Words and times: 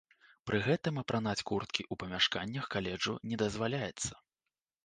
Пры 0.51 0.61
гэтым 0.67 0.95
апранаць 1.01 1.43
курткі 1.51 1.85
ў 1.91 2.05
памяшканнях 2.05 2.65
каледжу 2.77 3.13
не 3.33 3.41
дазваляецца. 3.45 4.11